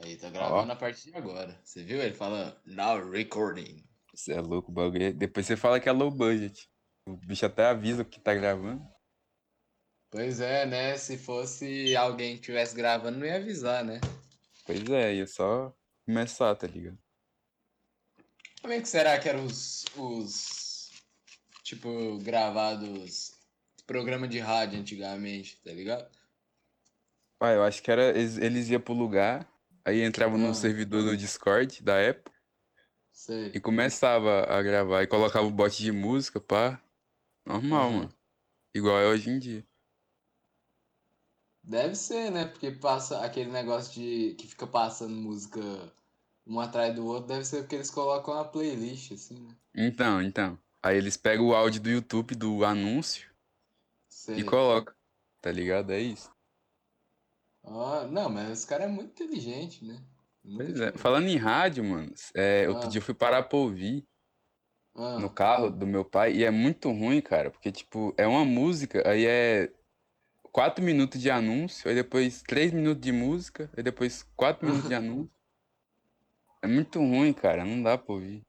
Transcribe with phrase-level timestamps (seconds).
[0.00, 1.60] Aí, tá gravando a partir de agora.
[1.64, 2.00] Você viu?
[2.00, 3.84] Ele fala now recording.
[4.14, 5.04] Você é louco, o bagulho.
[5.04, 6.68] é- Depois você fala que é low budget.
[7.06, 8.86] O bicho até avisa que tá gravando.
[10.10, 10.96] Pois é, né?
[10.96, 14.00] Se fosse alguém que estivesse gravando, não ia avisar, né?
[14.64, 15.74] Pois é, ia só
[16.06, 16.98] começar, tá ligado?
[18.60, 20.90] Como é que será que eram os, os
[21.62, 23.32] tipo, gravados
[23.86, 26.17] programa de rádio antigamente, tá ligado?
[27.38, 28.10] Pai, eu acho que era.
[28.10, 29.46] Eles, eles iam pro lugar,
[29.84, 30.54] aí entravam no Ah.
[30.54, 32.32] servidor do Discord da Apple
[33.12, 33.52] Sei.
[33.54, 35.02] e começava a gravar.
[35.02, 36.82] E colocava o bot de música, pá.
[37.46, 37.96] Normal, Uhum.
[37.98, 38.14] mano.
[38.74, 39.64] Igual é hoje em dia.
[41.62, 42.46] Deve ser, né?
[42.46, 45.60] Porque passa aquele negócio de que fica passando música
[46.46, 49.54] um atrás do outro, deve ser porque eles colocam uma playlist, assim, né?
[49.74, 50.58] Então, então.
[50.82, 53.30] Aí eles pegam o áudio do YouTube do anúncio
[54.08, 54.38] Sei.
[54.38, 54.94] e colocam.
[55.42, 55.92] Tá ligado?
[55.92, 56.30] É isso.
[58.10, 60.02] Não, mas esse cara é muito inteligente, né?
[60.44, 60.92] Nunca Pois é.
[60.92, 62.90] Falando em rádio, mano, é, outro Ah.
[62.90, 64.04] dia eu fui parar pra ouvir
[64.96, 68.44] Ah, no carro do meu pai e é muito ruim, cara, porque, tipo, é uma
[68.44, 69.70] música, aí é
[70.52, 74.94] quatro minutos de anúncio, aí depois três minutos de música, aí depois quatro minutos de
[74.96, 75.30] anúncio.
[76.62, 78.47] É muito ruim, cara, não dá pra ouvir.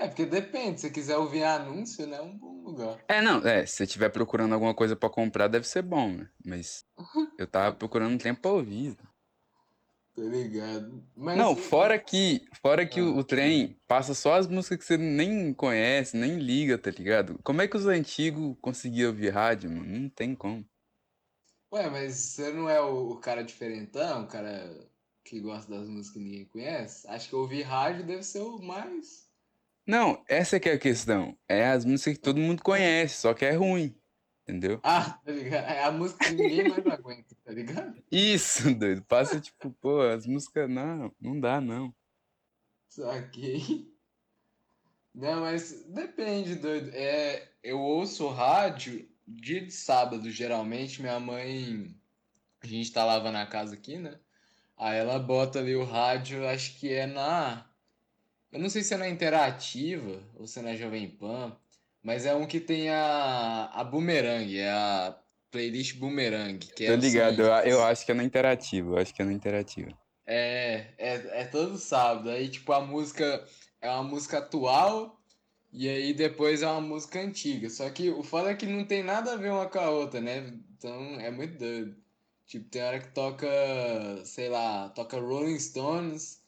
[0.00, 2.18] É, porque depende, se você quiser ouvir anúncio, né?
[2.18, 3.02] É um bom lugar.
[3.08, 6.28] É, não, é, se você estiver procurando alguma coisa pra comprar, deve ser bom, né?
[6.44, 6.84] Mas
[7.38, 8.96] eu tava procurando um tempo pra ouvir.
[10.14, 11.04] Tá ligado?
[11.14, 13.18] Mas Não, fora que, fora que o, Ah.
[13.18, 17.38] o trem passa só as músicas que você nem conhece, nem liga, tá ligado?
[17.42, 19.84] Como é que os antigos conseguiam ouvir rádio, mano?
[19.84, 20.64] Não tem como.
[21.72, 24.88] Ué, mas você não é o, o cara diferentão, o cara
[25.24, 27.06] que gosta das músicas que ninguém conhece?
[27.08, 29.25] Acho que ouvir rádio deve ser o mais.
[29.86, 31.38] Não, essa que é a questão.
[31.48, 33.94] É as músicas que todo mundo conhece, só que é ruim.
[34.42, 34.80] Entendeu?
[34.84, 35.64] Ah, tá ligado?
[35.64, 38.02] É a música que ninguém mais aguenta, tá ligado?
[38.12, 39.02] Isso, doido.
[39.02, 40.70] Passa tipo, pô, as músicas.
[40.70, 41.92] Não, não dá, não.
[42.88, 43.92] Saquei.
[45.12, 46.90] Não, mas depende, doido.
[46.92, 51.02] É, eu ouço rádio dia de sábado, geralmente.
[51.02, 51.92] Minha mãe.
[52.62, 54.18] A gente tá lavando a casa aqui, né?
[54.76, 57.68] Aí ela bota ali o rádio, acho que é na.
[58.56, 61.54] Eu não sei se é na Interativa ou se é na Jovem Pan,
[62.02, 65.14] mas é um que tem a, a Boomerang, é a
[65.50, 68.96] playlist Boomerang, que é Tô o ligado, eu, eu acho que é na interativa, eu
[68.96, 69.90] acho que é na interativa.
[70.26, 72.30] É, é, é todo sábado.
[72.30, 73.46] Aí, tipo, a música
[73.78, 75.20] é uma música atual
[75.70, 77.68] e aí depois é uma música antiga.
[77.68, 80.18] Só que o foda é que não tem nada a ver uma com a outra,
[80.18, 80.58] né?
[80.78, 81.94] Então é muito doido.
[82.46, 83.46] Tipo, tem hora que toca,
[84.24, 86.45] sei lá, toca Rolling Stones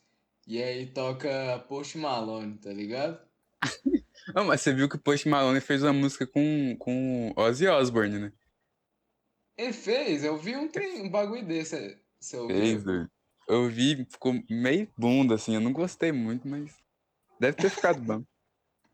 [0.49, 3.21] e aí toca Post Malone, tá ligado?
[4.35, 8.19] Ah, mas você viu que o Post Malone fez uma música com, com Ozzy Osbourne,
[8.19, 8.33] né?
[9.57, 11.99] Ele fez, eu vi um, trem, um bagulho desse.
[12.35, 12.57] Ouviu?
[12.57, 13.11] Fez, doido.
[13.49, 16.71] Eu vi, ficou meio bunda, assim, eu não gostei muito, mas
[17.41, 18.23] deve ter ficado bom.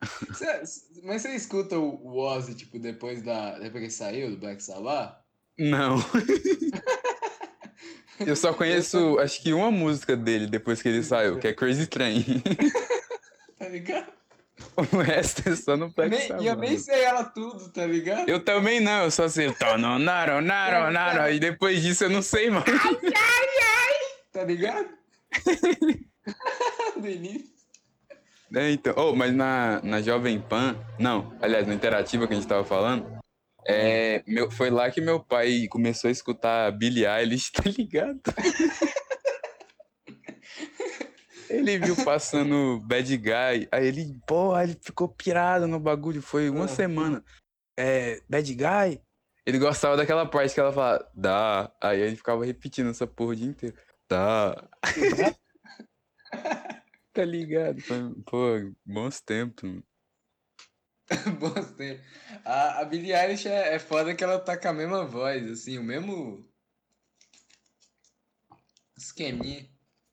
[0.34, 0.62] Cê-
[1.02, 3.58] mas você escuta o o Ozzy, tipo, depois da.
[3.58, 5.18] Depois que ele saiu do Black Sabbath?
[5.58, 5.96] Não.
[8.20, 11.86] Eu só conheço, acho que uma música dele depois que ele saiu, que é Crazy
[11.86, 12.24] Train.
[13.56, 14.12] Tá ligado?
[14.76, 16.58] O resto é só no Black nem, e eu Sabbath.
[16.68, 18.28] nem sei ela tudo, tá ligado?
[18.28, 19.50] Eu também não, eu só sei.
[19.54, 21.32] Tono, naro, naro, naro.
[21.32, 22.64] E depois disso eu não sei mais.
[24.32, 24.88] Tá ligado?
[27.00, 27.54] Do início.
[28.54, 28.92] É, então.
[28.96, 33.06] Oh, mas na, na Jovem Pan, não, aliás, na Interativa que a gente tava falando,
[33.66, 38.20] é, meu, foi lá que meu pai começou a escutar Billie Eilish, tá ligado?
[41.48, 46.64] Ele viu passando Bad Guy, aí ele, porra, ele ficou pirado no bagulho, foi uma
[46.64, 46.68] Ah.
[46.68, 47.24] semana.
[47.78, 49.00] É, Bad Guy?
[49.46, 51.70] Ele gostava daquela parte que ela fala, dá.
[51.82, 53.76] Aí ele ficava repetindo essa porra o dia inteiro.
[54.08, 54.68] Dá.
[57.12, 57.80] Tá ligado?
[58.26, 59.80] Pô, bons tempos.
[61.76, 62.04] tempos.
[62.44, 65.78] A, a Billie Eilish é, é foda que ela tá com a mesma voz, assim,
[65.78, 66.48] o mesmo
[68.96, 69.68] esqueminha.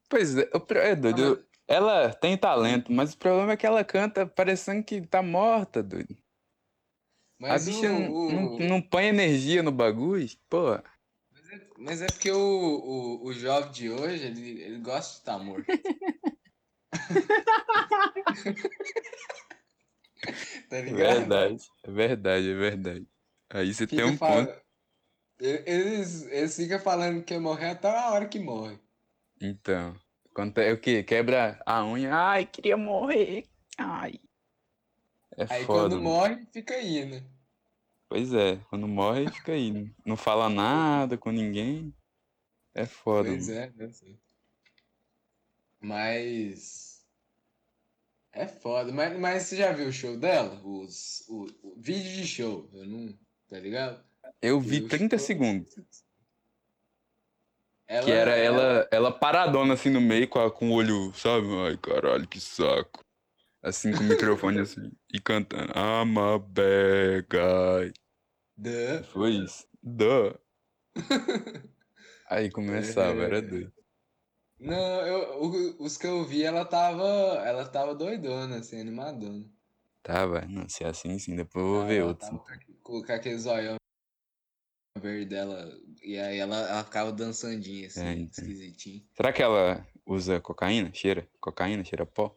[0.10, 1.22] Pois é, o é doido.
[1.22, 5.82] eu- Ela tem talento, mas o problema é que ela canta parecendo que tá morta,
[5.82, 6.18] doido.
[7.40, 10.78] Mas a bicha o, não, o- não, não põe energia no bagulho, pô.
[11.78, 15.66] Mas é porque o, o, o jovem de hoje, ele, ele gosta de estar morto.
[20.70, 21.20] tá ligado?
[21.20, 23.08] Verdade, é verdade, é verdade.
[23.50, 24.62] Aí você tem Fica um fala- ponto.
[25.40, 28.80] Eles, eles ficam falando que morrer até a hora que morre.
[29.42, 29.96] Então,
[30.36, 31.04] quando é o quê?
[31.04, 32.14] Quebra a unha.
[32.14, 33.46] Ai, queria morrer.
[33.78, 34.20] Ai.
[35.36, 35.82] É Aí foda.
[35.82, 36.04] quando mano.
[36.04, 37.24] morre, fica aí, né?
[38.08, 39.92] Pois é, quando morre fica aí.
[40.06, 41.92] Não fala nada com ninguém.
[42.76, 43.30] É foda.
[43.30, 43.60] Pois mano.
[43.60, 44.20] é, eu sei.
[45.80, 46.91] Mas.
[48.34, 48.92] É foda.
[48.92, 50.60] Mas, mas você já viu o show dela?
[50.64, 52.70] Os, o, o vídeo de show.
[52.74, 53.14] Eu não.
[53.50, 54.02] Tá ligado?
[54.42, 55.76] Eu vi Eu 30 show- segundos.
[57.88, 61.46] Ela, Que era ela, ela paradona assim no meio com, a- com o olho, sabe?
[61.68, 63.04] Ai, caralho, que saco.
[63.62, 64.92] Assim com o microfone assim.
[65.14, 65.74] E cantando.
[65.76, 67.94] I'm a bad guy.
[68.56, 69.04] Duh.
[69.12, 69.68] Foi isso.
[69.84, 70.34] Duh.
[72.30, 73.42] Aí começava, era É.
[73.42, 73.74] doido.
[74.62, 77.04] Não, eu, os que eu vi, ela tava.
[77.44, 79.44] Ela tava doidona, assim, animadona.
[80.04, 82.30] Tava, não, se é assim sim, depois eu vou ver Ela outros.
[82.30, 83.76] tava com aque- com com aquele zoião
[85.00, 85.68] verde dela.
[86.04, 88.44] E aí ela, ela ficava dançandinha, assim, É, então.
[88.44, 89.04] esquisitinho.
[89.16, 90.94] Será que ela usa cocaína?
[90.94, 91.28] Cheira?
[91.40, 91.84] Cocaína?
[91.84, 92.36] Cheira pó?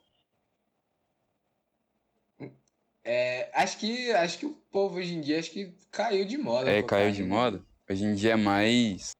[3.02, 6.70] É, acho que, acho que o povo hoje em dia acho que caiu de moda.
[6.70, 7.28] É, caiu de cocaína.
[7.34, 7.64] moda?
[7.90, 9.10] Hoje em dia é mais.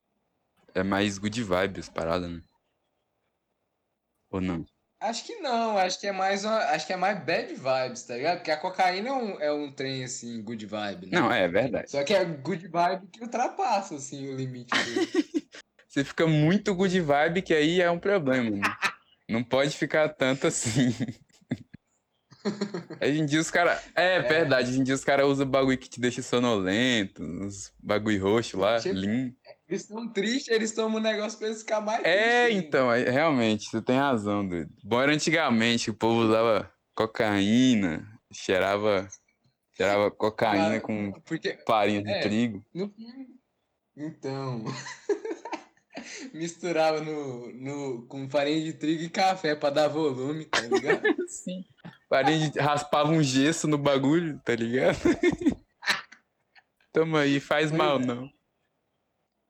[0.75, 2.43] É mais good vibes parada, né?
[4.35, 4.67] Ou não?
[5.01, 8.17] Acho que não, acho que é mais uma- acho que é mais bad vibes, tá
[8.17, 8.39] ligado?
[8.39, 11.21] Porque a cocaína é um, é um trem assim, good vibe, né?
[11.21, 11.89] Não, é verdade.
[11.89, 15.07] Só que é good vibe que ultrapassa assim o limite dele.
[15.89, 18.63] Você fica muito good vibe, que aí é um problema, né?
[19.29, 20.93] Não pode ficar tanto assim.
[23.01, 23.83] Hoje em dia os caras.
[23.95, 28.23] É, verdade, hoje em dia os caras usam bagulho que te deixa sonolento, uns bagulho
[28.23, 29.33] roxo lá, Tipo, lean.
[29.67, 32.67] Eles estão tristes, eles tomam um negócio pra eles ficar mais É, tristes ainda.
[32.67, 34.71] então, é- realmente, você tem razão, doido.
[34.83, 39.09] Bom era antigamente, o povo usava cocaína, cheirava,
[39.75, 42.21] cheirava cocaína Ah, com Porque farinha de é.
[42.21, 42.65] trigo.
[42.75, 42.93] no
[43.97, 44.65] então
[46.35, 51.03] misturava no, no com farinha de trigo e café pra dar volume, tá ligado?
[51.29, 51.65] Sim.
[52.09, 52.59] Farinha de...
[52.59, 54.99] raspava um gesso no bagulho, tá ligado?
[56.93, 58.05] Toma aí, faz Pois mal é.
[58.05, 58.34] não.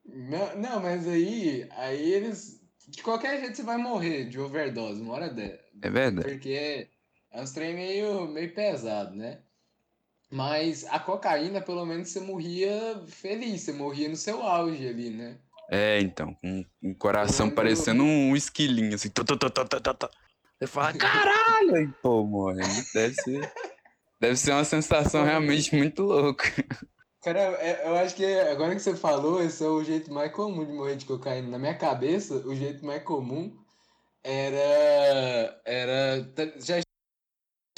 [0.04, 2.62] Não, não, mas aí, aí eles.
[2.86, 5.64] De qualquer jeito você vai morrer de overdose, uma hora dessa.
[5.80, 6.28] É verdade.
[6.28, 6.88] Porque é,
[7.32, 9.38] é uns trem meio, meio pesado, né?
[10.30, 15.38] Mas a cocaína, pelo menos, você morria feliz, você morria no seu auge ali, né?
[15.70, 19.08] É, então, com com o coração parecendo um esquilinho, assim.
[19.08, 20.10] tu, tu, tu, tu, tu, tu, tu.
[20.58, 21.74] Você fala, caralho!
[21.74, 22.60] Aí, pô, morre.
[22.92, 23.52] Deve ser,
[24.20, 26.44] deve ser uma sensação realmente muito louca.
[27.24, 30.62] Cara, é- eu acho que agora que você falou, esse é o jeito mais comum
[30.62, 31.48] de morrer de cocaína.
[31.48, 33.56] Na minha cabeça, o jeito mais comum
[34.22, 35.62] era.
[35.64, 36.30] Era.
[36.60, 36.82] Já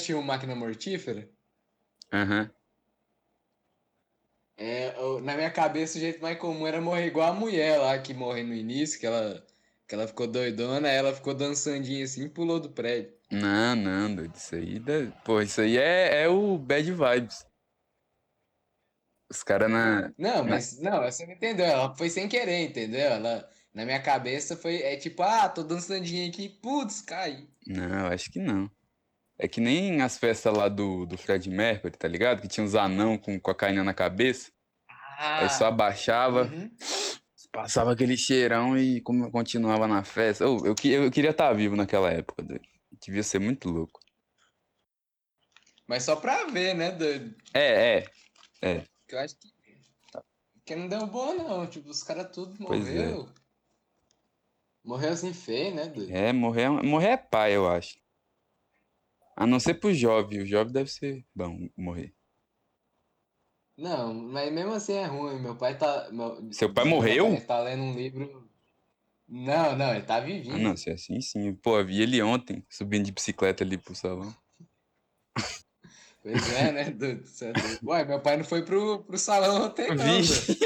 [0.01, 1.29] tinha uma máquina mortífera?
[2.11, 2.51] Aham.
[4.57, 7.97] É, eu- na minha cabeça, o jeito mais comum era morrer igual a mulher lá
[7.99, 9.45] que morreu no início, que ela,
[9.87, 13.13] que ela ficou doidona, aí ela ficou dançandinha assim e pulou do prédio.
[13.31, 14.35] Não, não, doido.
[14.35, 14.81] Isso aí,
[15.23, 17.45] pô, isso aí é, é o bad vibes.
[19.29, 20.11] Os caras na.
[20.17, 21.65] Não, mas não, você não entendeu.
[21.65, 23.01] Ela foi sem querer, entendeu?
[23.11, 27.47] Ela, na minha cabeça foi é tipo, ah, tô dançandinha aqui, putz, cai.
[27.67, 28.69] Não, eu acho que não.
[29.37, 32.41] É que nem as festas lá do, do Fred Mercury, tá ligado?
[32.41, 34.49] Que tinha uns anão com cocaína na cabeça.
[35.19, 36.71] Aí só abaixava, Uhum.
[37.51, 40.43] passava aquele cheirão e como- continuava na festa.
[40.43, 42.63] Eu, que- eu queria estar vivo naquela época, doido.
[43.05, 43.99] Devia ser muito louco.
[45.87, 47.35] Mas só pra ver, né, doido?
[47.53, 48.05] É,
[48.61, 48.83] é.
[49.07, 49.51] Que eu acho que.
[50.65, 51.65] Que não deu bom, não.
[51.67, 52.93] Tipo, os caras tudo Pois é.
[52.93, 53.29] morreu.
[54.83, 56.11] Morreu assim feio, né, doido?
[56.11, 57.99] É, morrer, é- morrer é pai, eu acho.
[59.35, 60.41] A não ser pro jovem.
[60.41, 62.13] O jovem deve ser bom morrer.
[63.77, 65.39] Não, mas mesmo assim é ruim.
[65.39, 66.09] Meu pai tá.
[66.11, 67.27] meu- Seu pai morreu?
[67.27, 68.49] Ele tá lendo um livro.
[69.27, 70.57] Não, não, ele tá Ah, vivinho.
[70.57, 71.53] não, se é assim, sim.
[71.53, 74.33] Pô, vi ele ontem, subindo de bicicleta ali pro salão.
[76.29, 77.25] Pois é, né, doido?
[77.25, 77.87] Cê é doido.
[77.87, 80.03] Ué, meu pai não foi pro, pro salão ontem, não.
[80.03, 80.59] Vixe!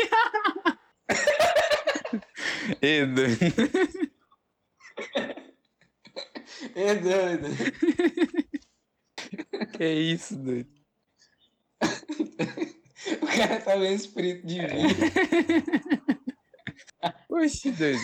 [2.82, 3.38] Ê, doido.
[6.76, 7.48] É doido.
[9.74, 10.70] Que isso, doido?
[13.22, 14.68] O cara tá vendo espírito divino.
[17.30, 18.00] Oxi, doido.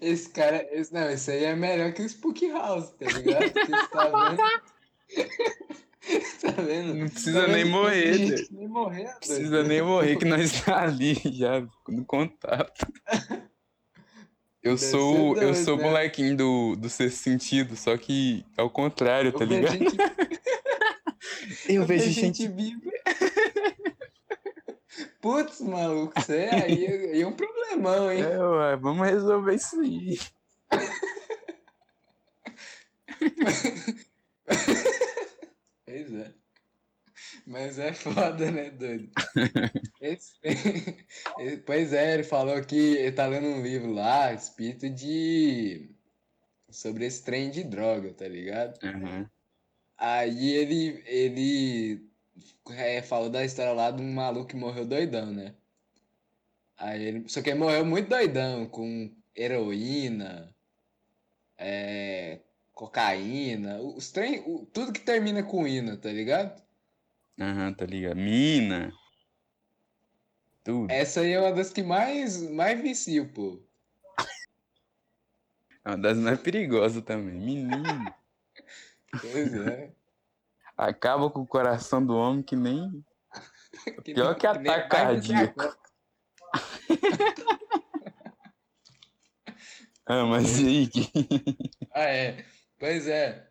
[0.00, 3.52] Esse cara, esse, não, esse aí é melhor que o Spook House, tá ligado?
[3.52, 4.40] Porque você tá vendo.
[6.40, 6.94] tá vendo?
[6.94, 7.64] Não precisa Tá nem vendo?
[7.64, 9.28] morrer, Tem gente nem morrer, doido.
[9.28, 12.86] Precisa nem morrer que nós tá ali já, no contato.
[14.62, 15.84] Eu Deve sou, eu sou o né?
[15.84, 19.68] molequinho do, do sexto sentido, só que ao contrário, tá Eu vejo ligado?
[19.68, 19.96] gente,
[21.68, 22.90] Eu eu vejo gente viva.
[25.20, 28.22] Putz, maluco, você é aí, aí é um problemão, hein?
[28.22, 30.18] É, ué, vamos resolver isso aí.
[36.10, 36.34] Pois é.
[37.46, 39.10] Mas é foda, né, doido?
[40.00, 40.34] Esse-
[41.66, 45.90] Pois é, ele falou que ele tá lendo um livro lá, a respeito de.
[46.70, 48.78] sobre esse trem de droga, tá ligado?
[48.84, 49.30] Aham.
[49.98, 52.10] Aí ele, ele
[52.70, 55.54] é, falou da história lá de um maluco que morreu doidão, né?
[56.78, 60.54] Aí ele, só que ele morreu muito doidão, com heroína,
[61.58, 62.40] é,
[62.80, 66.62] cocaína, os trem, o- tudo que termina com ina, tá ligado?
[67.38, 68.16] Aham, tá ligado?
[68.16, 68.90] Mina.
[70.64, 70.90] Tudo.
[70.90, 73.62] Essa aí é uma das que mais, mais vicia povo.
[75.84, 77.34] É uma das mais perigosas também.
[77.34, 78.14] Menino.
[79.20, 79.92] Pois é.
[80.74, 83.04] Acaba com o coração do homem que nem.
[84.04, 85.76] Que Pior nem- que ataque cardíaco.
[90.06, 90.86] Ah, mas e aí?
[90.88, 91.08] que-
[91.94, 92.44] Ah, é.
[92.80, 93.46] Pois é.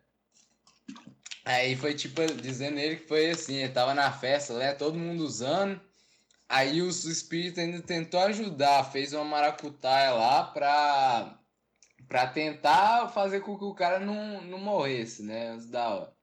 [1.44, 4.74] Aí foi tipo, dizendo ele que foi assim, ele tava na festa, né?
[4.74, 5.80] Todo mundo usando.
[6.48, 11.38] Aí os espíritos ainda tentou ajudar, fez uma maracutaia lá pra,
[12.08, 15.50] pra tentar fazer com que o cara não, não morresse, né?
[15.50, 16.16] Antes da hora.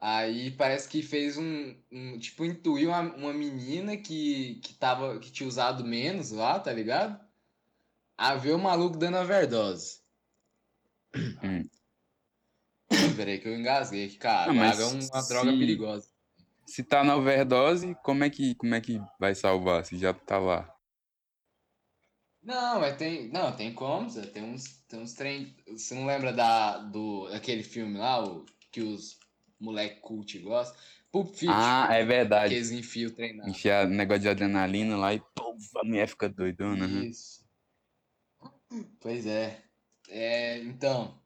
[0.00, 5.30] Aí parece que fez um, um tipo, intuiu uma, uma menina que, que, tava, que
[5.30, 7.22] tinha usado menos lá, tá ligado?
[8.16, 10.02] A ver o maluco dando overdose.
[11.42, 11.73] Hum.
[13.16, 14.52] Peraí que eu engasguei cara.
[14.52, 16.08] Não, mas é uma droga se- perigosa.
[16.66, 19.84] Se tá na overdose, como é que, como é que vai salvar?
[19.84, 20.74] Se já tá lá.
[22.42, 23.28] Não, mas tem.
[23.28, 24.10] Não, tem como.
[24.32, 25.54] Tem uns, tem uns trem.
[25.68, 29.18] Você não lembra da, do, daquele filme lá, o, que os
[29.58, 30.78] moleque cult gostam?
[31.10, 31.54] Pulp Fiction.
[31.54, 32.54] Ah, é que verdade.
[32.54, 33.38] eles enfiam o trem.
[33.48, 36.84] Enfiar negócio de adrenalina lá e pô, a mulher fica doidona.
[36.84, 37.04] aham.
[37.04, 37.44] Isso.
[39.00, 39.62] Pois é.
[40.08, 41.23] É, então.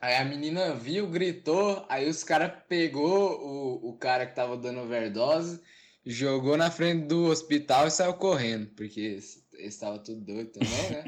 [0.00, 4.80] Aí a menina viu, gritou, aí os caras pegou o, o cara que tava dando
[4.80, 5.60] overdose,
[6.06, 9.18] jogou na frente do hospital e saiu correndo, porque
[9.58, 11.04] estavam tudo doido também, né?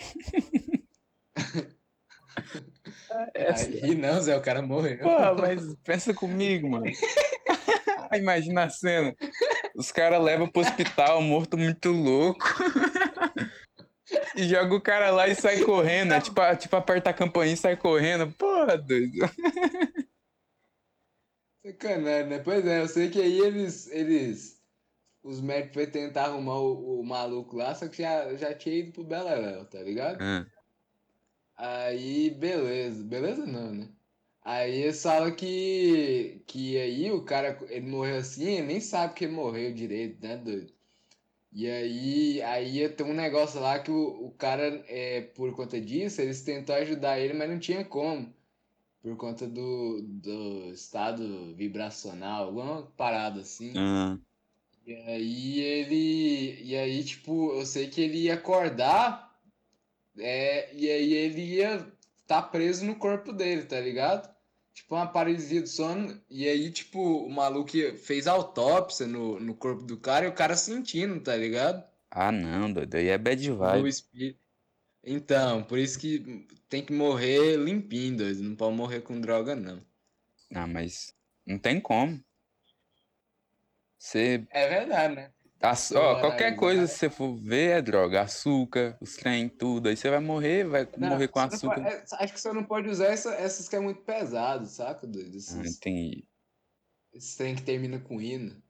[3.54, 4.98] Aí não, Zé, o cara morreu.
[4.98, 6.86] Porra, mas pensa comigo, mano.
[8.14, 9.14] Imagina a cena.
[9.74, 12.44] Os caras levam pro hospital, morto muito louco.
[14.36, 16.12] E joga o cara lá e sai correndo.
[16.14, 18.32] É tipo, tipo aperta a campainha e sai correndo.
[18.32, 19.18] Porra, doido.
[21.64, 22.38] Sacanagem, né?
[22.40, 24.60] Pois é, eu sei que aí eles, eles
[25.22, 28.92] os médicos foram tentar arrumar o, o maluco lá, só que já, já tinha ido
[28.92, 30.20] pro Beleléu, tá ligado?
[30.20, 30.46] Ah,
[31.56, 33.02] Aí, beleza.
[33.04, 33.88] Beleza não, né?
[34.42, 39.24] Aí eles falam que, que aí o cara, ele morreu assim, ele nem sabe que
[39.24, 40.72] ele morreu direito, né, doido?
[41.52, 46.20] E aí, aí tem um negócio lá que o, o cara, é, por conta disso,
[46.22, 48.32] eles tentou ajudar ele, mas não tinha como.
[49.02, 53.72] Por conta do, do estado vibracional, alguma parada assim.
[53.76, 54.18] ah.
[54.86, 56.62] E aí ele.
[56.62, 59.38] E aí, tipo, eu sei que ele ia acordar,
[60.18, 61.86] é, e aí ele ia
[62.26, 64.31] tá preso no corpo dele, tá ligado?
[64.74, 66.20] Tipo, uma paralisia do sono.
[66.30, 70.56] E aí, tipo, o maluco fez autópsia no, no corpo do cara e o cara
[70.56, 71.84] sentindo, tá ligado?
[72.10, 72.94] Ah, não, doido.
[72.94, 73.88] Aí é bad Do vibe.
[73.88, 74.40] espírito.
[75.04, 78.42] Então, por isso que tem que morrer limpinho, doido.
[78.42, 79.84] Não pode morrer com droga, não.
[80.54, 81.14] Ah, mas
[81.46, 82.22] não tem como.
[83.98, 84.46] Você.
[84.50, 85.32] É verdade, né?
[85.62, 88.22] Aço- Ó, qualquer coisa, se você for ver, é droga.
[88.22, 89.88] Açúcar, os trem, tudo.
[89.88, 91.76] Aí você vai morrer, vai Não, morrer com açúcar.
[91.76, 95.06] pode- é, acho que você não pode usar essa- essas que é muito pesado, saca,
[95.06, 95.28] doido?
[95.34, 96.26] Ah, Esses, tem,
[97.14, 98.60] esses trem que termina com hino.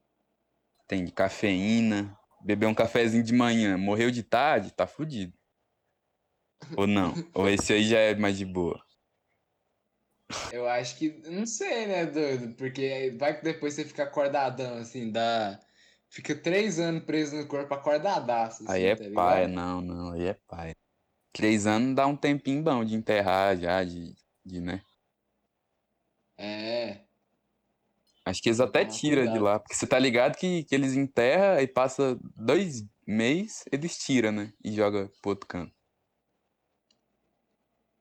[0.86, 2.16] tem cafeína.
[2.44, 5.32] Beber um cafezinho de manhã, morreu de tarde, tá fudido.
[6.76, 7.14] Ou não?
[7.34, 8.84] Ou esse aí já é mais de boa?
[10.52, 11.08] Eu acho que.
[11.30, 12.54] Não sei, né, doido?
[12.56, 15.58] Porque vai que depois você fica acordadão, assim, dá.
[16.12, 18.70] Fica três anos preso no corpo acordadaço.
[18.70, 20.76] Aí assim, é tá paia, não, não, aí é paia.
[21.32, 24.14] Três anos dá um tempinho bom de enterrar já, de,
[24.44, 24.82] de né?
[26.36, 27.00] É.
[28.26, 31.58] Acho que eles até tiram de lá, porque você tá ligado que, que eles enterram
[31.62, 34.52] e passa dois meses, eles tiram, né?
[34.62, 35.74] E joga pro outro canto.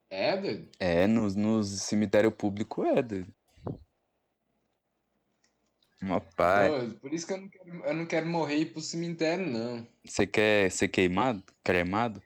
[0.10, 0.70] É, doido?
[0.78, 3.34] É, nos, nos cemitério público é, doido.
[6.02, 6.90] Uma pai.
[7.00, 9.88] Por isso que eu não quero, eu não quero morrer e ir pro cemitério, não.
[10.04, 11.44] Você quer ser queimado?
[11.64, 12.22] Cremado?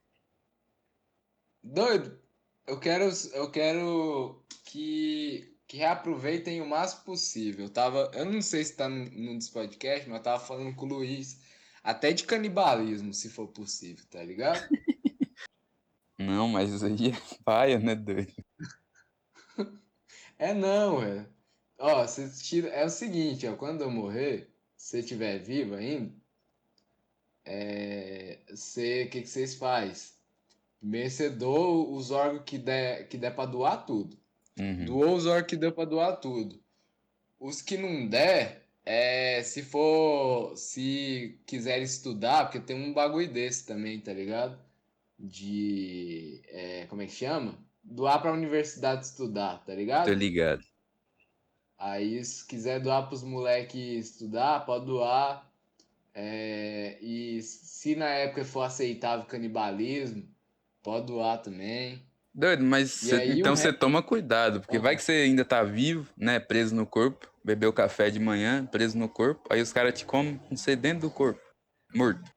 [1.61, 2.17] Doido,
[2.65, 7.65] eu quero, eu quero que, que reaproveitem o máximo possível.
[7.65, 10.73] Eu tava, eu não sei se tá num, num dos podcasts, mas eu tava falando
[10.73, 11.41] com o Luiz,
[11.83, 14.67] até de canibalismo, se for possível, tá ligado?
[16.17, 18.33] Não, mas isso aí é paia, né, doido?
[20.37, 21.34] É não, velho.
[21.77, 26.13] Ó, você tira, é o seguinte, ó, quando eu morrer, você estiver vivo ainda,
[27.43, 30.15] é, você, o que, que vocês faz?
[30.79, 34.17] Primeiro você doa os órgãos que der, que der pra doar tudo.
[34.59, 34.85] Uhum.
[34.85, 36.59] Doou os órgãos que deu pra doar tudo.
[37.39, 43.65] Os que não der, é, se for, se quiser estudar, porque tem um bagulho desse
[43.65, 44.57] também, tá ligado?
[45.17, 47.57] De, é, como é que chama?
[47.83, 50.05] Doar pra universidade estudar, tá ligado?
[50.05, 50.63] Tô ligado.
[51.77, 55.49] Aí, se quiser doar pros moleques estudar, pode doar.
[56.13, 60.25] É, e se na época for aceitável canibalismo,
[60.81, 62.01] pode doar também.
[62.33, 64.81] Doido, mas cê- aí então você rap- toma cuidado, porque Ah.
[64.81, 66.39] vai que você ainda tá vivo, né?
[66.39, 70.37] Preso no corpo, bebeu café de manhã, preso no corpo, aí os caras te comem
[70.37, 71.41] com você dentro do corpo,
[71.93, 72.29] morto.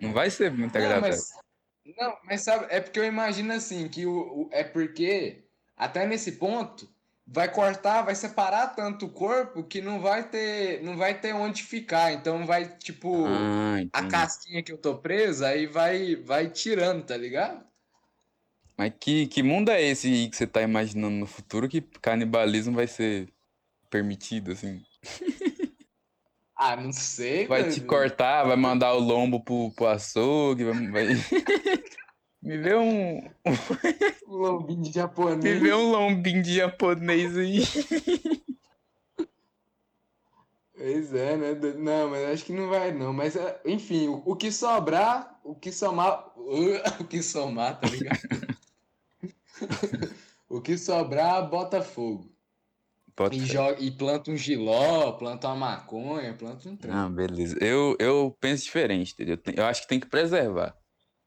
[0.00, 1.10] Não vai ser muito Não, agradável.
[1.10, 1.32] mas,
[1.98, 5.44] não, mas sabe, é porque eu imagino assim, que o, o- é porque
[5.76, 6.88] até nesse ponto
[7.32, 11.62] vai cortar, vai separar tanto o corpo que não vai ter, não vai ter onde
[11.62, 12.12] ficar.
[12.12, 17.16] Então vai, tipo, Ah, a casquinha que eu tô presa, aí vai, vai tirando, tá
[17.16, 17.64] ligado?
[18.76, 22.74] Mas que, que mundo é esse aí que você tá imaginando no futuro que canibalismo
[22.74, 23.28] vai ser
[23.90, 24.82] permitido, assim?
[26.56, 27.86] Ah, não sei, Vai te doido.
[27.86, 31.08] cortar, vai mandar o lombo pro, pro açougue, vai...
[32.42, 33.30] Me vê um,
[34.26, 35.62] lombinho de me japonês.
[35.62, 37.62] vê um lombinho de japonês aí.
[40.74, 41.54] Pois é, né?
[41.76, 43.12] Não, mas acho que não vai, não.
[43.12, 46.30] Mas, é, enfim, o, o que sobrar, o que somar.
[46.98, 48.18] O que somar, tá ligado?
[50.48, 52.32] o que sobrar, bota fogo.
[53.16, 56.92] Bota E, joga, e planta um giló, planta uma maconha, planta um trem.
[56.92, 57.56] Ah, beleza.
[57.60, 59.38] Eu, eu penso diferente, entendeu?
[59.54, 60.76] Eu acho que tem que preservar.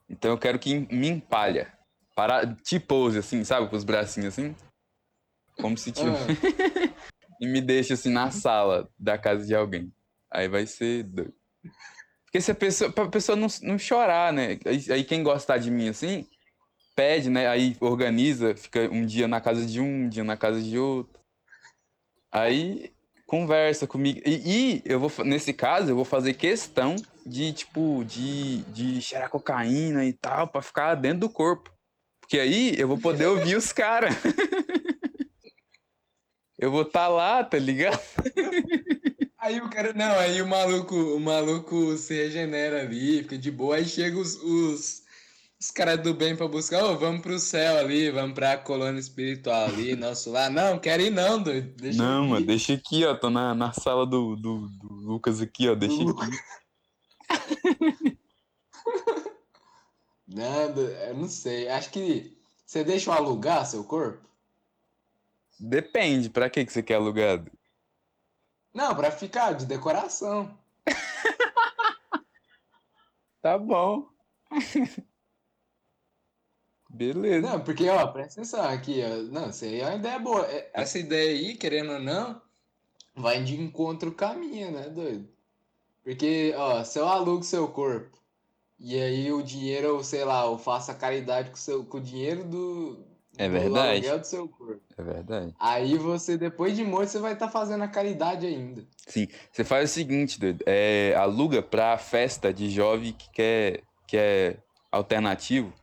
[0.09, 1.73] Então eu quero que me empalha.
[2.15, 3.69] Para, te pose assim, sabe?
[3.69, 4.55] Com os bracinhos assim.
[5.61, 6.23] Como se tivesse.
[6.23, 6.95] Ah,
[7.39, 9.91] E me deixa assim na sala da casa de alguém.
[10.31, 11.33] Aí vai ser doido.
[12.25, 14.59] Porque se a pessoa, pra pessoa não, não chorar, né?
[14.65, 16.25] Aí, aí quem gostar de mim assim,
[16.95, 17.47] pede, né?
[17.47, 21.19] Aí organiza, fica um dia na casa de um, um dia na casa de outro.
[22.31, 22.93] Aí
[23.25, 24.21] conversa comigo.
[24.25, 29.29] E, e eu vou, nesse caso, eu vou fazer questão de, tipo, de, de cheirar
[29.29, 31.73] cocaína e tal, pra ficar dentro do corpo.
[32.21, 34.13] Porque aí eu vou poder ouvir os caras.
[36.57, 37.99] Eu vou estar lá, tá ligado?
[39.37, 39.93] Aí o cara.
[39.93, 43.75] Não, aí o maluco, o maluco se regenera ali, fica de boa.
[43.75, 45.03] Aí chega os, os,
[45.61, 46.83] os caras do bem pra buscar.
[46.83, 50.49] Ô, vamos pro céu ali, vamos pra colônia espiritual ali, nosso lá.
[50.49, 51.75] Não, quero ir não, doido.
[51.75, 52.29] Deixa não, ir.
[52.29, 53.13] mano, deixa aqui, ó.
[53.13, 55.75] Tô na, na sala do, do, do Lucas aqui, ó.
[55.75, 56.37] Deixa Do aqui.
[60.27, 61.67] do- eu não sei.
[61.69, 64.27] Acho que você deixa eu alugar seu corpo?
[65.59, 67.51] Depende, pra que que você quer alugado?
[68.73, 70.57] Não, pra ficar de decoração.
[73.41, 74.09] Tá bom.
[76.89, 77.47] Beleza.
[77.47, 79.17] Não, porque, ó, presta atenção aqui, ó.
[79.31, 80.47] Não, isso aí é uma ideia boa.
[80.47, 82.41] É- Essa ideia aí, querendo ou não,
[83.15, 85.29] vai de encontro com a minha, né, doido?
[86.05, 88.15] Porque, ó, se eu alugo seu corpo
[88.79, 91.97] e aí o dinheiro, eu, sei lá, eu faço a caridade com, o seu, com
[91.97, 93.03] o dinheiro do,
[93.35, 94.19] É do verdade.
[94.19, 94.83] do seu corpo.
[94.95, 95.55] É verdade.
[95.59, 98.85] Aí você, depois de morto, você vai estar fazendo a caridade ainda.
[99.07, 99.27] Sim.
[99.51, 100.63] Você faz o seguinte, doido.
[100.67, 104.57] É, aluga pra festa de jovem que quer, que é
[104.91, 105.73] alternativo.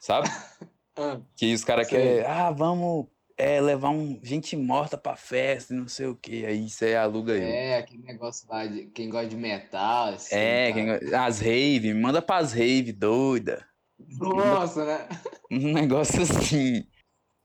[0.00, 0.28] Sabe?
[1.00, 3.06] Ah, Que os caras querem, ah, vamos
[3.38, 6.44] é, levar um, gente morta pra festa e não sei o que.
[6.44, 7.42] Aí você aluga eu.
[7.44, 10.74] é, aquele negócio lá de quem gosta de metal, assim, É, tá?
[10.74, 13.64] quem as rave, manda pras rave, doida.
[13.98, 15.08] Nossa, né?
[15.50, 16.84] Um negócio assim.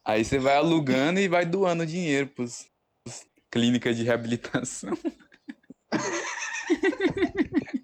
[0.05, 2.65] Aí você vai alugando e vai doando dinheiro pros,
[3.05, 4.91] pros clínicas de reabilitação.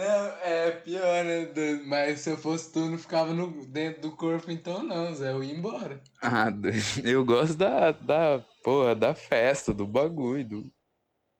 [0.00, 1.46] Não, é pior, né?
[1.84, 5.30] Mas se eu fosse tu, não ficava no, dentro do corpo, então não, Zé.
[5.30, 6.00] Eu ia embora.
[6.22, 6.78] Ah, doido.
[7.04, 10.44] eu gosto da, da, porra, da festa, do bagulho.
[10.48, 10.72] Do...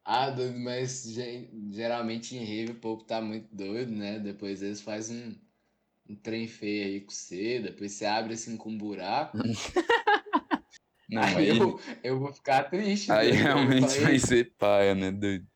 [0.04, 4.18] Ah, doido, mas ge- geralmente em rave o povo tá muito doido, né?
[4.18, 5.40] Depois eles fazem
[6.08, 9.38] um, um trem feio aí com você, depois você abre assim com um buraco.
[11.08, 13.10] Não, aí aí, eu, eu vou ficar triste.
[13.10, 13.36] aí doido.
[13.36, 15.46] Eu realmente vai ser paia, né, doido?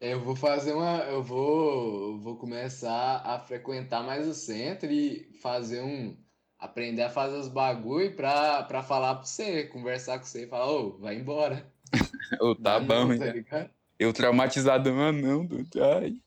[0.00, 0.98] Eu vou fazer uma.
[1.04, 6.16] Eu vou, vou começar a frequentar mais o centro e fazer um.
[6.58, 10.70] Aprender a fazer os bagulho pra, pra falar pra você, conversar com você e falar,
[10.70, 11.72] ô, vai embora.
[12.40, 13.70] Ô, tá Dá bom, não, tá?
[13.98, 15.82] Eu traumatizado, ah, não, doido.
[15.82, 16.20] Ai.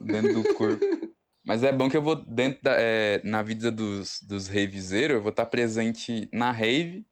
[0.00, 0.84] Dentro do corpo.
[1.44, 5.22] Mas é bom que eu vou dentro da, é, na vida dos, dos ravezeiros, eu
[5.22, 7.06] vou estar presente na rave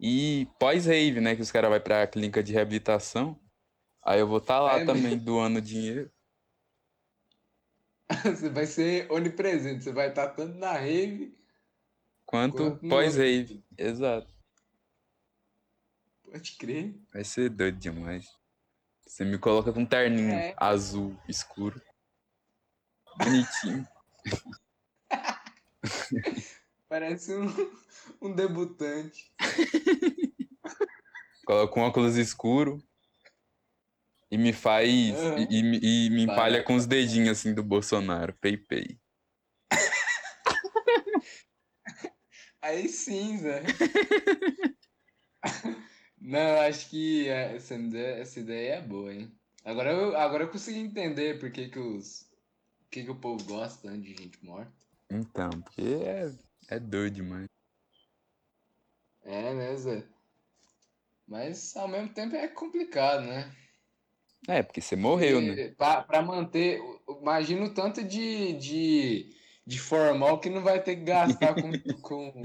[0.00, 1.36] E pós-rave, né?
[1.36, 3.38] Que os caras vão pra clínica de reabilitação.
[4.02, 6.10] Aí eu vou estar tá lá É também doando dinheiro.
[8.24, 11.38] Você vai ser onipresente, você vai estar tanto na rave
[12.26, 13.64] Quanto quanto no pós-rave.
[13.76, 14.32] Exato.
[16.22, 16.94] Pode crer.
[17.12, 18.36] Vai ser doido demais.
[19.04, 20.54] Você me coloca com um terninho É.
[20.56, 21.82] azul escuro.
[23.18, 23.88] Bonitinho.
[26.88, 27.46] Parece um,
[28.22, 29.32] um debutante.
[31.44, 32.80] Coloca um óculos escuro.
[34.30, 35.18] E me faz.
[35.18, 35.46] Aham.
[35.50, 38.32] E, e me- empalha vai, com os dedinhos assim do Bolsonaro.
[38.40, 38.98] Pei, pei.
[42.62, 43.62] Aí sim, Zé.
[46.20, 49.32] Não, acho que é, essa ideia, essa ideia é boa, hein?
[49.64, 52.30] Agora eu, agora eu consegui entender por que, que, os,
[52.90, 54.70] que, que o povo gosta tanto de gente morta.
[55.10, 56.30] Então, porque é,
[56.68, 57.46] é doido demais.
[59.22, 60.04] É, né, Zé?
[61.26, 63.50] Mas ao mesmo tempo é complicado, né?
[64.48, 65.54] É, porque você morreu, né?
[65.54, 66.80] Porque Pra, pra manter.
[67.20, 69.34] Imagina o tanto de, de,
[69.66, 71.72] de formal que não vai ter que gastar com.
[72.02, 72.42] com...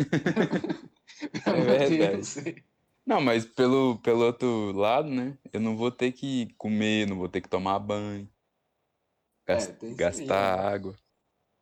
[1.46, 2.64] É verdade.
[3.06, 5.38] Não, mas pelo, pelo outro lado, né?
[5.54, 8.28] Eu não vou ter que comer, não vou ter que tomar banho,
[9.48, 10.66] É, isso aí, gastar né?
[10.74, 10.96] água.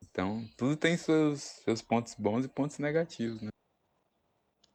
[0.02, 3.50] Então, tudo tem seus, seus pontos bons e pontos negativos, né?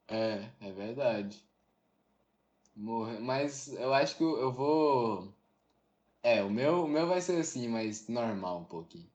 [0.06, 1.42] É, é verdade.
[2.74, 3.20] Morrer.
[3.20, 5.34] Mas eu acho que eu vou.
[6.28, 9.08] É, o meu, o meu vai ser assim, mas normal um pouquinho.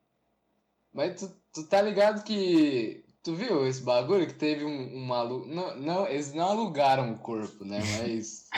[0.92, 3.06] Mas tu, tu tá ligado que.
[3.22, 5.48] Tu viu esse bagulho que teve um, um maluco.
[5.48, 7.80] Não, não, eles não alugaram o corpo, né?
[8.00, 8.50] Mas.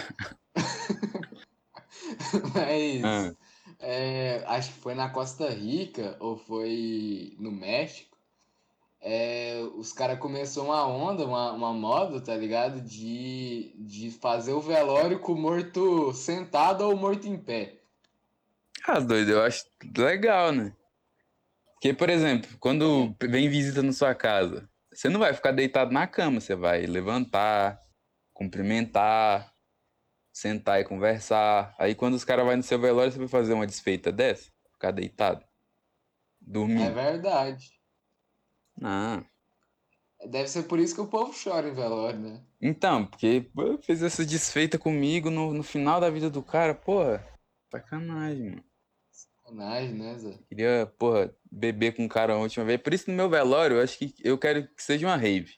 [2.55, 3.03] Mas.
[3.03, 3.35] Ah,
[3.79, 8.17] é, acho que foi na Costa Rica ou foi no México.
[9.01, 12.79] É, os caras começaram uma onda, uma, uma moda, tá ligado?
[12.79, 17.81] De, de fazer o velório com o morto sentado ou morto em pé.
[18.87, 19.65] Ah, doido, eu acho
[19.97, 20.75] legal, né?
[21.73, 26.07] Porque, por exemplo, quando vem visita na sua casa, você não vai ficar deitado na
[26.07, 27.79] cama, você vai levantar,
[28.33, 29.53] cumprimentar,
[30.33, 31.75] sentar e conversar.
[31.77, 34.51] Aí quando os caras vão no seu velório, você vai fazer uma desfeita dessa?
[34.73, 35.43] Ficar deitado?
[35.43, 35.47] É
[36.41, 36.91] Dormir?
[36.91, 37.71] verdade.
[38.77, 39.25] Não.
[40.29, 42.43] Deve ser por isso que o povo chora em velório, né?
[42.61, 47.23] Então, porque pô, fez essa desfeita comigo no, no final da vida do cara, porra,
[47.71, 48.74] sacanagem, mano.
[49.45, 50.33] Sacanagem, né, Zé?
[50.49, 52.81] Queria, porra, beber com o cara a última vez.
[52.81, 55.53] Por isso, no meu velório, eu acho que eu quero que seja uma rave.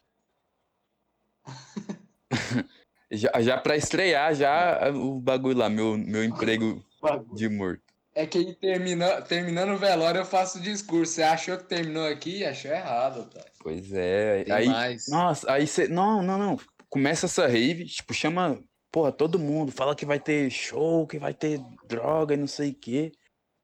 [3.09, 6.83] já, já pra estrear já o bagulho lá, meu, meu emprego
[7.33, 7.81] de morto.
[8.13, 11.13] É que aí termina, terminando o velório eu faço o discurso.
[11.13, 12.43] Você achou que terminou aqui?
[12.43, 13.51] Achou errado, otário.
[13.59, 15.07] Pois é, Tem aí, mais.
[15.07, 18.59] nossa, aí você, não, não, não, começa essa rave, tipo, chama,
[18.91, 22.71] porra, todo mundo, fala que vai ter show, que vai ter droga e não sei
[22.71, 23.11] o quê.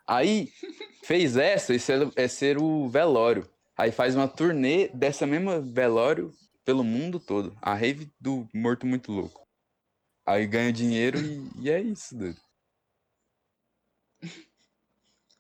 [0.07, 0.51] Aí,
[1.03, 3.49] fez essa, esse é, é ser o velório.
[3.77, 6.31] Aí faz uma turnê dessa mesma velório
[6.63, 7.57] pelo mundo todo.
[7.61, 9.47] A rave do Morto Muito Louco.
[10.25, 12.39] Aí ganha dinheiro e, e é isso, doido.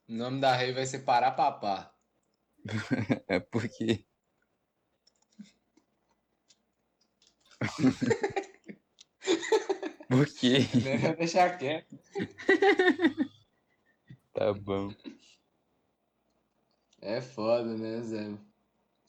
[0.07, 1.93] O nome da rei vai ser Pará Papá.
[3.27, 4.05] É porque.
[10.09, 10.59] Por quê?
[10.83, 11.97] Melhor deixar quieto.
[14.33, 14.95] Tá bom.
[17.01, 18.37] É foda, né, Zé?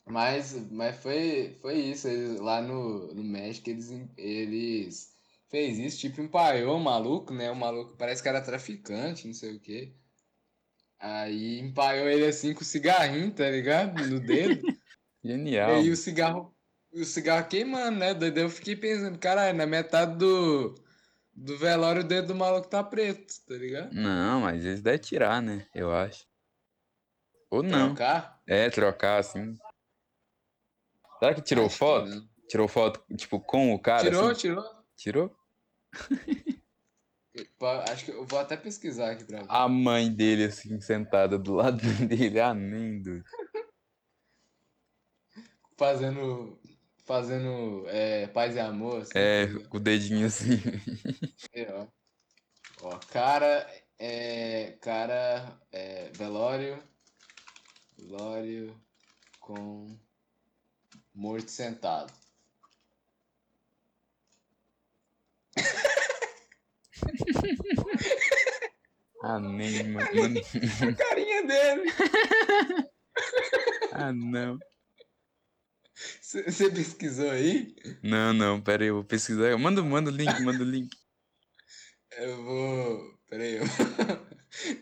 [0.07, 2.09] Mas, mas foi, foi isso.
[2.09, 5.17] Eles, lá no, no México, eles, eles
[5.51, 7.51] fez isso, tipo, empaiou o maluco, né?
[7.51, 9.95] O maluco parece que era traficante, não sei o quê.
[10.99, 13.97] Aí empaiou ele assim com o cigarrinho, tá ligado?
[13.99, 14.67] No dedo.
[15.61, 15.71] E Genial.
[15.71, 16.55] aí o cigarro,
[16.93, 18.15] o cigarro queimando, né?
[18.15, 20.75] Daí eu fiquei pensando, caralho, na metade do,
[21.35, 23.93] do velório o dedo do maluco tá preto, tá ligado?
[23.93, 25.67] Não, mas eles devem tirar, né?
[25.75, 26.27] Eu acho.
[27.51, 27.89] Ou não.
[27.95, 28.41] Trocar?
[28.47, 29.57] É, trocar assim.
[31.19, 32.09] Será que tirou Acho que foto?
[32.09, 32.29] não.
[32.49, 34.05] Tirou foto, tipo, com o cara?
[34.05, 34.41] Tirou, assim?
[34.41, 34.65] tirou.
[34.97, 35.37] Tirou?
[37.91, 39.47] Acho que eu vou até pesquisar aqui pra ver.
[39.49, 42.39] A mãe dele, assim, sentada do lado dele.
[42.39, 43.25] Ah, nem doido.
[45.77, 46.59] Fazendo.
[47.05, 49.03] Fazendo é, paz e amor.
[49.03, 49.69] Assim, É, ligado?
[49.69, 50.57] com o dedinho assim.
[51.55, 51.87] Aí, ó.
[52.83, 53.67] Ó, cara.
[53.99, 54.77] É.
[54.81, 55.59] Cara.
[55.73, 56.83] É, velório.
[57.99, 58.81] Velório
[59.41, 59.99] com
[61.15, 62.13] morto sentado.
[69.23, 70.07] Ah, nem, mano.
[70.15, 70.41] Mano,
[70.83, 71.93] A carinha dele.
[73.93, 74.59] Ah, não.
[76.21, 77.75] Você pesquisou aí?
[78.03, 79.57] Não, não, pera aí, eu vou pesquisar.
[79.59, 80.97] Manda, manda o link, manda o link.
[82.19, 83.15] Eu vou.
[83.29, 83.57] Pera aí.
[83.57, 83.65] Eu...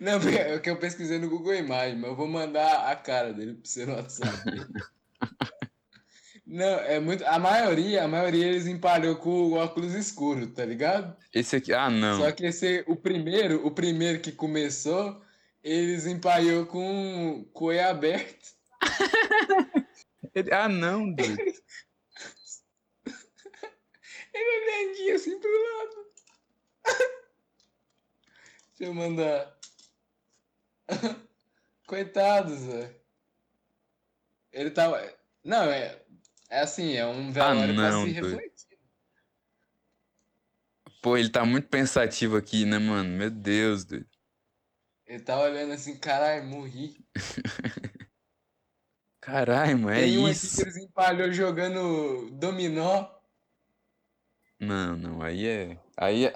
[0.00, 3.54] Não, é que eu pesquisei no Google Imagens, mas eu vou mandar a cara dele
[3.54, 4.42] pra você no WhatsApp.
[6.46, 7.24] Não, é muito.
[7.24, 11.16] A maioria, a maioria eles empalhou com o óculos escuro, tá ligado?
[11.32, 12.18] Esse aqui, ah, não.
[12.18, 15.22] Só que esse, o primeiro, o primeiro que começou,
[15.64, 18.52] eles empalhou com com o olho aberto.
[20.34, 21.36] Ele- ah, não, doido.
[24.34, 26.12] Ele olhando assim pro lado.
[28.78, 29.58] Deixa eu mandar.
[31.86, 32.96] Coitados, velho.
[34.52, 35.12] Ele tava.
[35.44, 36.00] Não, é.
[36.48, 38.26] É assim, é um velório pra não, se doido.
[38.30, 38.78] refletir.
[41.02, 43.08] Pô, ele tá muito pensativo aqui, né, mano?
[43.10, 44.06] Meu Deus, doido.
[45.06, 46.96] Ele tá olhando assim, caralho, morri.
[49.22, 50.56] Caralho, mano, é Tem um aqui isso.
[50.56, 53.08] que eles empalhou jogando dominó.
[54.58, 55.78] Não, não, aí é.
[55.96, 56.34] Aí é...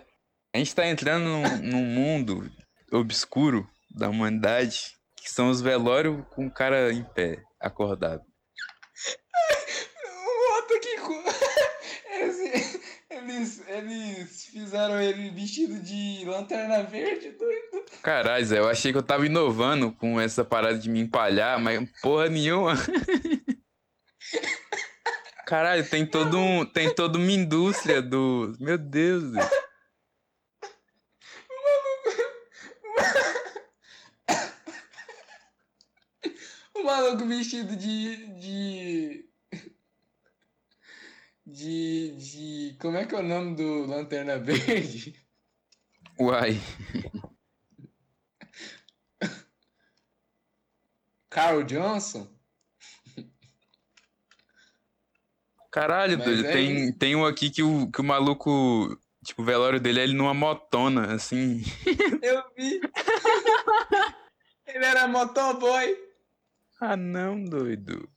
[0.55, 2.49] A gente tá entrando num, num mundo
[2.93, 8.23] obscuro da humanidade, que são os velórios com o cara em pé, acordado.
[10.09, 11.25] O outro aqui com.
[12.15, 12.81] Eles,
[13.37, 17.85] eles, eles fizeram ele vestido de lanterna verde, doido.
[18.03, 21.89] Caralho, Zé, eu achei que eu tava inovando com essa parada de me empalhar, mas
[22.01, 22.75] porra nenhuma.
[25.47, 29.33] Caralho, tem todo um, tem toda uma indústria do, meu Deus.
[29.33, 29.49] Zé.
[36.75, 38.27] O maluco vestido de.
[38.39, 39.26] de.
[41.47, 42.17] De.
[42.17, 42.77] de.
[42.81, 45.15] Como é que é o nome do Lanterna Verde?
[46.19, 46.59] Uai,
[51.29, 52.35] Carl Johnson?
[55.71, 59.79] caralho, doido, é tem, tem um aqui que o, que o maluco, tipo, o velório
[59.79, 61.61] dele é ele numa motona, assim.
[62.23, 62.81] Eu vi!
[64.67, 65.97] Ele era motoboy!
[66.81, 68.09] Ah, não, doido.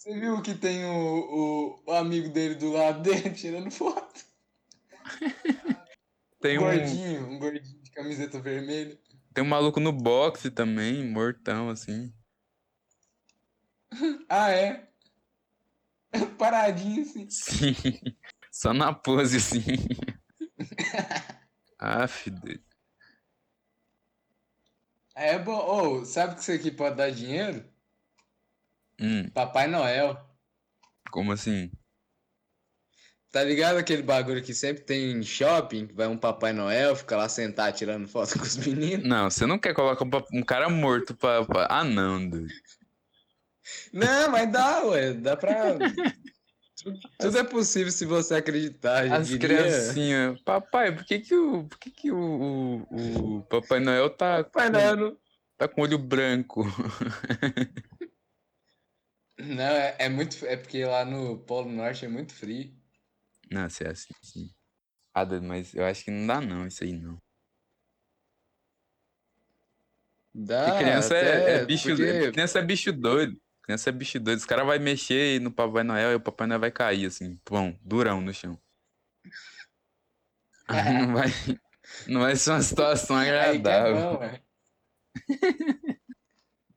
[0.00, 4.24] Você viu que tem o, o, amigo dele do lado dele tirando foto?
[6.40, 8.98] Tem um um, gordinho, um gordinho de camiseta vermelha.
[9.34, 12.10] tem um maluco no boxe também, mortão, assim.
[14.26, 14.88] Ah, é?
[16.38, 17.28] Paradinho assim.
[17.28, 17.74] Sim,
[18.50, 19.60] só na pose, assim.
[21.78, 22.64] Aff, doido.
[25.14, 25.98] É bom.
[25.98, 27.68] Ô, sabe que isso aqui pode dar dinheiro?
[29.00, 30.16] Hum, Papai Noel.
[31.10, 31.70] como assim?
[33.32, 35.86] Tá ligado aquele bagulho que sempre tem em shopping?
[35.94, 39.06] Vai um Papai Noel, fica lá sentado tirando foto com os meninos?
[39.08, 41.44] Não, você não quer colocar um um cara morto pra.
[41.44, 42.48] pra- Ah, não, doido.
[43.92, 45.12] Não, mas dá, ué.
[45.14, 45.76] Dá pra.
[47.18, 49.04] Tudo, é possível se você acreditar.
[49.12, 49.48] As diria...
[49.48, 50.40] criancinhas.
[50.42, 51.64] Papai, por que que o.
[51.64, 55.16] Por que que o, o, o Papai Noel tá, Papai Noel não.
[55.58, 56.64] tá com olho branco?
[59.44, 60.44] Não, é, é muito.
[60.46, 62.72] É porque lá no Polo Norte é muito frio.
[63.50, 64.50] Não, se é assim, sim.
[65.14, 67.18] Ah, mas eu acho que não dá não, isso aí não.
[70.34, 70.64] Dá.
[70.66, 71.88] Porque criança é, até é bicho.
[71.88, 73.36] porque- Criança é bicho doido.
[73.62, 74.38] Criança é bicho doido.
[74.38, 77.76] Os caras vão mexer no Papai Noel e o Papai Noel vai cair, assim, pão,
[77.82, 78.58] durão no chão.
[80.68, 81.28] Aí não vai,
[82.06, 83.94] não vai ser uma situação Aí que é agradável.
[83.94, 84.42] bom, ué.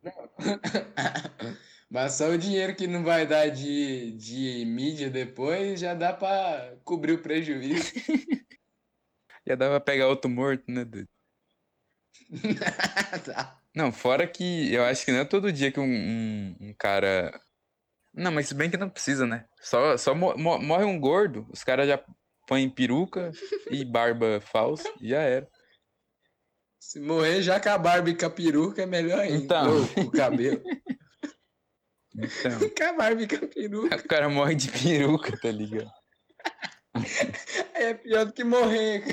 [0.02, 0.14] Não.
[1.94, 6.76] Mas só o dinheiro que não vai dar de, de mídia depois já dá pra
[6.84, 7.94] cobrir o prejuízo.
[9.46, 10.88] Já dá pra pegar outro morto, né?
[13.26, 13.60] Tá.
[13.76, 17.38] Não, fora que eu acho que não é todo dia que um, um, um cara.
[18.14, 19.46] Não, mas se bem que não precisa, né?
[19.60, 22.02] Só, só mo- mo- morre um gordo, os caras já
[22.48, 23.32] põem peruca
[23.70, 25.50] e barba falsa e já era.
[26.80, 29.44] Se morrer já com a barba e com a peruca é melhor ainda.
[29.44, 29.76] Então.
[29.98, 30.64] Ou o cabelo.
[32.16, 33.96] Então, com a barba e com a peruca.
[33.98, 35.92] o cara morre de peruca, tá ligado?
[37.74, 39.04] É pior do que morrer.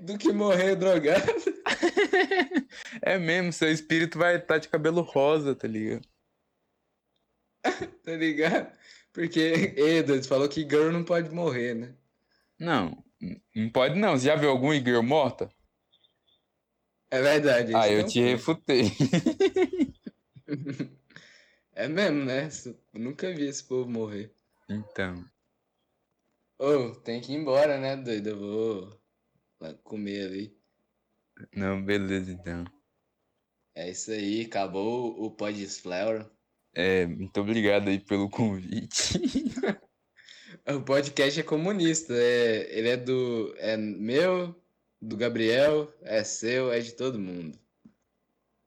[0.00, 1.32] Do que morrer drogado.
[3.00, 6.06] É mesmo, seu espírito vai estar de cabelo rosa, tá ligado?
[8.02, 8.76] Tá ligado?
[9.12, 11.94] Porque, Edward falou que girl não pode morrer, né?
[12.58, 13.02] Não,
[13.54, 14.18] não pode não.
[14.18, 15.48] Você já viu algum Igor morta?
[17.10, 17.72] É verdade.
[17.74, 18.92] Ah, eu te refutei.
[21.80, 22.46] É mesmo, né?
[22.92, 24.30] Eu nunca vi esse povo morrer.
[24.68, 25.24] Então,
[26.58, 28.28] Ô, tem que ir embora, né, doido?
[28.28, 29.00] Eu vou
[29.58, 30.58] lá comer ali.
[31.56, 32.64] não, beleza então.
[33.74, 36.30] É isso aí, acabou o Podflower.
[36.74, 39.18] É, muito obrigado aí pelo convite.
[40.68, 42.12] O podcast é comunista.
[42.12, 43.54] É, ele é do.
[43.56, 44.54] É meu,
[45.00, 47.58] do Gabriel, é seu, é de todo mundo.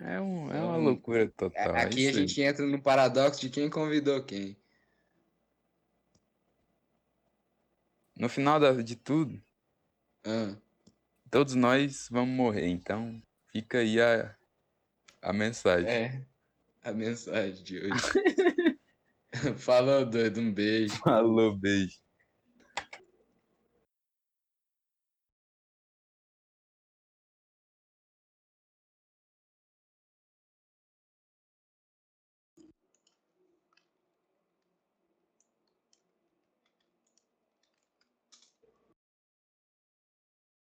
[0.06, 1.76] É, um, é uma Então, loucura total.
[1.76, 4.58] é Aqui a gente entra no paradoxo de quem convidou quem.
[8.20, 9.39] No final de tudo,
[10.26, 10.56] Ah,
[11.30, 12.68] todos nós vamos morrer.
[12.68, 14.38] Então, fica aí a,
[15.22, 15.88] a mensagem.
[15.88, 16.26] é.
[16.84, 18.18] A mensagem de hoje.
[19.58, 20.39] Falou, doido.
[20.42, 21.04] Um beijo.
[21.04, 22.03] Falou, beijo.